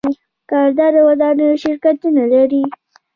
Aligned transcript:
کاناډا 0.49 0.87
د 0.93 0.97
ودانیو 1.09 1.59
شرکتونه 1.63 2.23
لري. 2.33 2.63